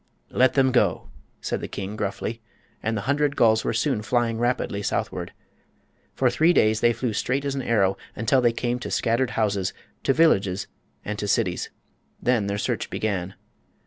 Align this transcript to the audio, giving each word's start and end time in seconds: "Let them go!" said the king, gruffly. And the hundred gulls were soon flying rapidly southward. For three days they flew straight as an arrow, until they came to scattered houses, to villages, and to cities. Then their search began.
"Let 0.31 0.55
them 0.55 0.71
go!" 0.71 1.09
said 1.41 1.61
the 1.61 1.67
king, 1.67 1.95
gruffly. 1.95 2.41
And 2.81 2.97
the 2.97 3.01
hundred 3.05 3.35
gulls 3.35 3.63
were 3.63 3.71
soon 3.71 4.01
flying 4.01 4.39
rapidly 4.39 4.81
southward. 4.81 5.31
For 6.15 6.27
three 6.31 6.53
days 6.53 6.79
they 6.79 6.91
flew 6.91 7.13
straight 7.13 7.45
as 7.45 7.53
an 7.53 7.61
arrow, 7.61 7.97
until 8.15 8.41
they 8.41 8.51
came 8.51 8.79
to 8.79 8.89
scattered 8.89 9.29
houses, 9.37 9.73
to 10.01 10.11
villages, 10.11 10.65
and 11.05 11.19
to 11.19 11.27
cities. 11.27 11.69
Then 12.19 12.47
their 12.47 12.57
search 12.57 12.89
began. 12.89 13.35